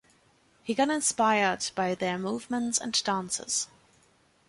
He 0.63 0.73
got 0.73 0.89
inspired 0.89 1.69
by 1.75 1.93
their 1.93 2.17
movements 2.17 2.79
and 2.79 2.99
dances. 3.03 3.67